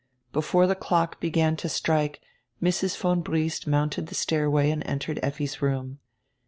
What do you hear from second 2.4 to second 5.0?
Mrs. von Briest mounted the stairway and